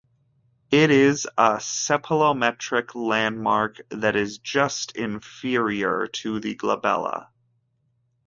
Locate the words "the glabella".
6.39-7.27